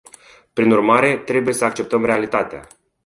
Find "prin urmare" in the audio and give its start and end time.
0.53-1.17